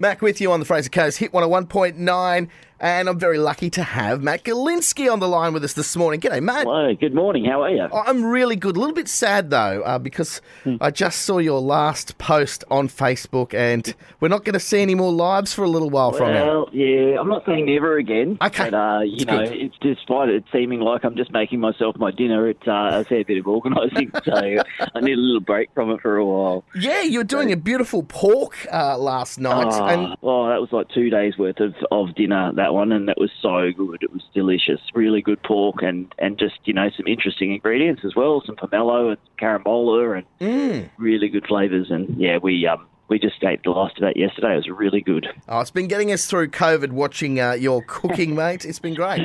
[0.00, 2.48] Mac with you on the Fraser Coast Hit 101.9.
[2.80, 6.20] And I'm very lucky to have Matt Golinski on the line with us this morning.
[6.20, 6.64] G'day, Matt.
[6.64, 7.44] Hello, good morning.
[7.44, 7.82] How are you?
[7.92, 8.76] I'm really good.
[8.76, 10.76] A little bit sad though, uh, because Hmm.
[10.80, 14.94] I just saw your last post on Facebook, and we're not going to see any
[14.94, 16.46] more lives for a little while from now.
[16.46, 18.38] Well, yeah, I'm not saying never again.
[18.40, 18.70] Okay.
[18.70, 19.52] But, uh, you It's know, good.
[19.56, 23.24] it's despite it seeming like I'm just making myself my dinner, it's uh, a fair
[23.24, 26.62] bit of organising, so I need a little break from it for a while.
[26.76, 30.68] Yeah, you were doing a beautiful pork uh, last night, Oh, and oh, that was
[30.70, 34.02] like two days worth of, of dinner, that one, and that was so good.
[34.02, 34.80] It was delicious.
[34.94, 38.42] Really good pork and, and just, you know, some interesting ingredients as well.
[38.44, 41.90] Some pomelo and carambola and mm, really good flavours.
[41.90, 44.52] And yeah, we um, we just ate the last of that yesterday.
[44.52, 45.26] It was really good.
[45.48, 46.92] oh, it's been getting us through COVID.
[46.92, 49.20] Watching uh, your cooking, mate, it's been great.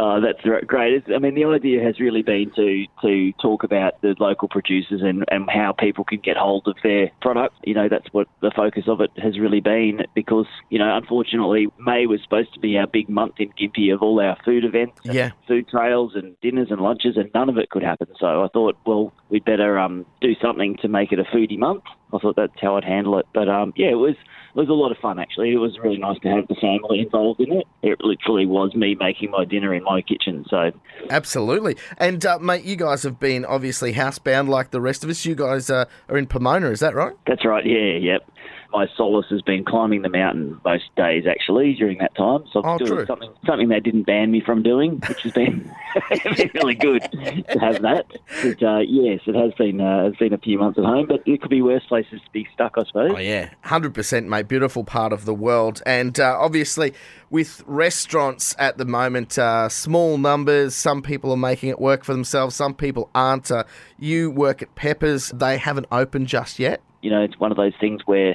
[0.00, 0.94] Oh, that's great.
[0.94, 5.02] It's, I mean, the idea has really been to, to talk about the local producers
[5.02, 7.56] and, and how people can get hold of their product.
[7.64, 11.66] You know, that's what the focus of it has really been because, you know, unfortunately,
[11.78, 15.00] May was supposed to be our big month in Gympie of all our food events,
[15.04, 15.30] Yeah.
[15.48, 18.06] food trails and dinners and lunches, and none of it could happen.
[18.20, 21.84] So I thought, well, we'd better um, do something to make it a foodie month.
[22.12, 23.26] I thought that's how I'd handle it.
[23.34, 25.52] But um, yeah, it was it was a lot of fun actually.
[25.52, 27.66] It was really nice to have the family involved in it.
[27.82, 30.44] It literally was me making my dinner in my kitchen.
[30.48, 30.72] So
[31.10, 31.76] Absolutely.
[31.98, 35.24] And, uh, mate, you guys have been obviously housebound like the rest of us.
[35.24, 37.14] You guys uh, are in Pomona, is that right?
[37.26, 37.64] that's right.
[37.64, 38.30] Yeah, yep.
[38.70, 42.44] My solace has been climbing the mountain most days actually during that time.
[42.52, 43.06] So I'm Oh, doing true.
[43.06, 45.72] something something they didn't ban me from doing, which has been,
[46.36, 48.04] been really good to have that.
[48.42, 51.22] But uh, yes, it has been uh, it's been a few months at home, but
[51.26, 53.12] it could be worse places to be stuck, I suppose.
[53.14, 54.48] Oh yeah, hundred percent, mate.
[54.48, 56.92] Beautiful part of the world, and uh, obviously
[57.30, 60.74] with restaurants at the moment, uh, small numbers.
[60.74, 62.54] Some people are making it work for themselves.
[62.54, 63.50] Some people aren't.
[63.50, 63.64] Uh,
[63.98, 66.82] you work at Peppers; they haven't opened just yet.
[67.02, 68.34] You know, it's one of those things where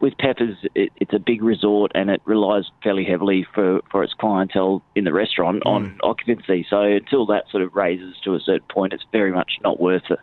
[0.00, 4.14] with Peppers, it, it's a big resort and it relies fairly heavily for, for its
[4.14, 6.66] clientele in the restaurant on occupancy.
[6.68, 10.10] So until that sort of raises to a certain point, it's very much not worth
[10.10, 10.18] it,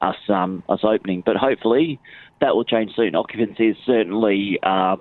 [0.00, 1.22] us um, us opening.
[1.24, 2.00] But hopefully
[2.42, 3.14] that will change soon.
[3.14, 5.00] Occupancy is certainly um,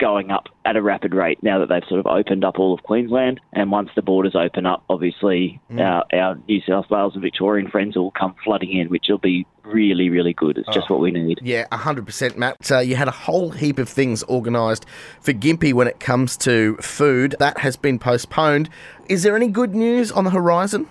[0.00, 2.82] going up at a rapid rate now that they've sort of opened up all of
[2.82, 3.40] Queensland.
[3.52, 7.94] And once the borders open up, obviously our, our New South Wales and Victorian friends
[7.94, 10.56] will come flooding in, which will be really, really good.
[10.56, 11.40] It's just what we need.
[11.42, 12.70] Yeah, hundred percent, Matt.
[12.70, 14.86] Uh, you had a whole heap of things organised
[15.20, 17.36] for Gympie when it comes to food.
[17.38, 18.70] That has been postponed.
[19.10, 20.88] Is there any good news on the horizon?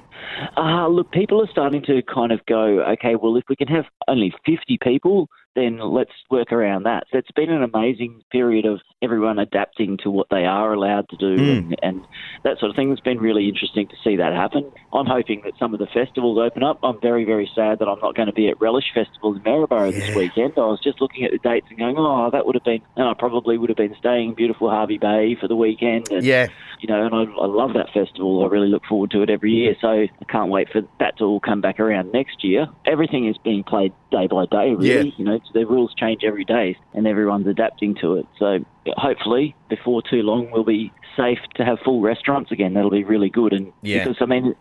[0.55, 3.85] Uh, look, people are starting to kind of go, okay, well, if we can have
[4.07, 7.05] only 50 people, then let's work around that.
[7.11, 11.17] So it's been an amazing period of everyone adapting to what they are allowed to
[11.17, 11.49] do hmm.
[11.49, 12.01] and, and
[12.43, 12.91] that sort of thing.
[12.91, 14.71] It's been really interesting to see that happen.
[14.93, 16.79] I'm hoping that some of the festivals open up.
[16.83, 19.91] I'm very, very sad that I'm not going to be at Relish Festival in Maryborough
[19.91, 20.53] this weekend.
[20.57, 23.07] I was just looking at the dates and going, oh, that would have been, and
[23.07, 26.11] I probably would have been staying in beautiful Hervey Bay for the weekend.
[26.11, 26.47] And, Yeah,
[26.79, 28.43] you know, and I, I love that festival.
[28.43, 29.75] I really look forward to it every year.
[29.81, 32.67] So I can't wait for that to all come back around next year.
[32.85, 35.09] Everything is being played day by day, really.
[35.09, 35.11] Yeah.
[35.17, 38.25] You know, the rules change every day, and everyone's adapting to it.
[38.39, 38.59] So
[38.97, 42.73] hopefully, before too long, we'll be safe to have full restaurants again.
[42.73, 43.53] That'll be really good.
[43.53, 44.03] And Yeah.
[44.03, 44.55] because I mean,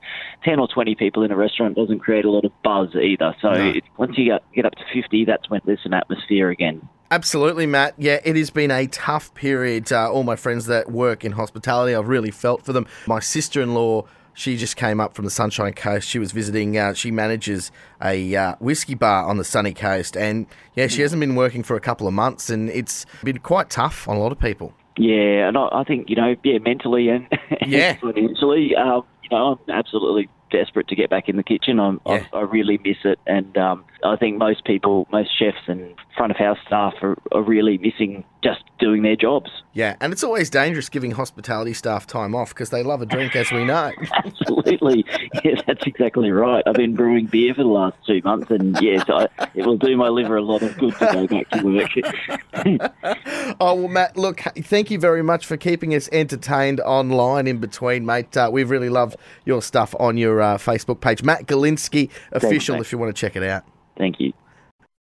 [0.44, 3.34] ten or twenty people in a restaurant doesn't create a lot of buzz either.
[3.42, 3.70] So No.
[3.70, 6.88] it, once you get get up to fifty, that's when there's an atmosphere again.
[7.10, 7.94] Absolutely, Matt.
[7.98, 9.92] Yeah, it has been a tough period.
[9.92, 12.86] Uh, all my friends that work in hospitality, I've really felt for them.
[13.06, 16.06] My sister in law, she just came up from the Sunshine Coast.
[16.06, 20.14] She was visiting, uh, she manages a uh, whiskey bar on the sunny coast.
[20.16, 23.70] And yeah, she hasn't been working for a couple of months, and it's been quite
[23.70, 24.74] tough on a lot of people.
[24.98, 27.26] Yeah, and I, I think you know, yeah, mentally and
[27.66, 27.97] Yeah.
[27.97, 31.80] financially, um, you know, I'm absolutely desperate to get back in the kitchen.
[31.80, 32.26] I'm, Yeah.
[32.32, 36.30] I, I really miss it, and um, I think most people, most chefs and front
[36.30, 39.50] of house staff are, are really missing just doing their jobs.
[39.72, 43.34] Yeah, and it's always dangerous giving hospitality staff time off because they love a drink,
[43.36, 43.92] as we know.
[44.24, 45.04] Absolutely,
[45.44, 46.62] yeah, that's exactly right.
[46.66, 49.96] I've been brewing beer for the last two months, and yes, I, it will do
[49.96, 52.92] my liver a lot of good to go back to work.
[53.60, 58.04] Oh, well, Matt, look, thank you very much for keeping us entertained online in between,
[58.04, 58.36] mate.
[58.36, 61.22] Uh, we've really loved your stuff on your uh, Facebook page.
[61.22, 62.80] Matt Golinski, official, mate.
[62.80, 63.64] if you want to check it out.
[63.98, 64.33] Thank you.